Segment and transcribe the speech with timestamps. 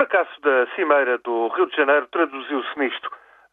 [0.00, 3.10] fracasso da Cimeira do Rio de Janeiro traduziu-se nisto,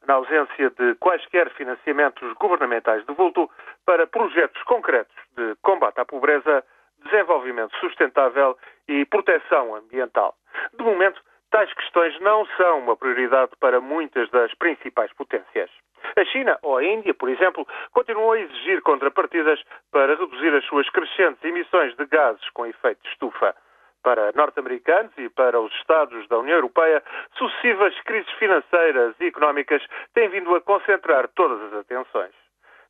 [0.07, 3.51] na ausência de quaisquer financiamentos governamentais de vulto
[3.85, 6.63] para projetos concretos de combate à pobreza,
[7.03, 8.57] desenvolvimento sustentável
[8.87, 10.35] e proteção ambiental.
[10.73, 11.21] De momento,
[11.51, 15.69] tais questões não são uma prioridade para muitas das principais potências.
[16.15, 19.61] A China ou a Índia, por exemplo, continuam a exigir contrapartidas
[19.91, 23.53] para reduzir as suas crescentes emissões de gases com efeito de estufa.
[24.03, 27.03] Para norte-americanos e para os Estados da União Europeia,
[27.37, 32.33] sucessivas crises financeiras e económicas têm vindo a concentrar todas as atenções.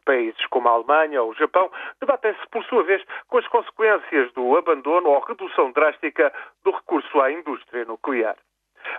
[0.06, 4.56] Países como a Alemanha ou o Japão debatem-se, por sua vez, com as consequências do
[4.58, 6.32] abandono ou redução drástica
[6.64, 8.38] do recurso à indústria nuclear.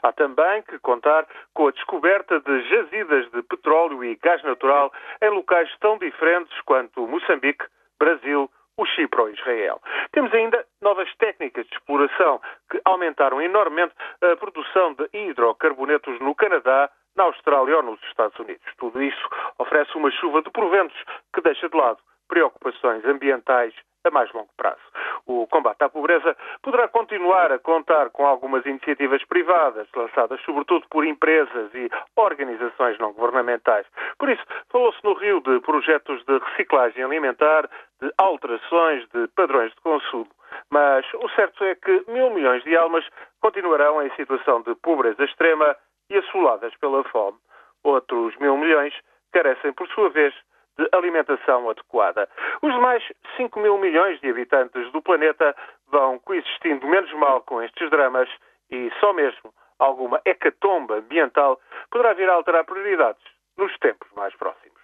[0.02, 5.30] Há também que contar com a descoberta de jazidas de petróleo e gás natural em
[5.30, 7.64] locais tão diferentes quanto Moçambique,
[7.98, 9.82] Brasil, o Chipre ou Israel.
[10.12, 13.92] Temos ainda novas técnicas de exploração que aumentaram enormemente
[14.22, 18.64] a produção de hidrocarbonetos no Canadá, na Austrália ou nos Estados Unidos.
[18.78, 20.96] Tudo isso oferece uma chuva de proventos
[21.34, 24.80] que deixa de lado preocupações ambientais a mais longo prazo.
[25.26, 31.04] O combate à pobreza poderá continuar a contar com algumas iniciativas privadas, lançadas sobretudo por
[31.06, 33.86] empresas e organizações não governamentais.
[34.18, 37.68] Por isso, falou-se no Rio de projetos de reciclagem alimentar,
[38.00, 40.28] de alterações de padrões de consumo.
[40.70, 43.04] Mas o certo é que mil milhões de almas
[43.40, 45.76] continuarão em situação de pobreza extrema
[46.10, 47.38] e assoladas pela fome.
[47.84, 48.94] Outros mil milhões
[49.32, 50.34] carecem, por sua vez,
[50.78, 52.28] de alimentação adequada.
[52.62, 53.02] Os demais
[53.36, 55.54] 5 mil milhões de habitantes do planeta
[55.88, 58.28] vão coexistindo menos mal com estes dramas
[58.70, 63.22] e só mesmo alguma hecatombe ambiental poderá vir a alterar prioridades
[63.56, 64.77] nos tempos mais próximos.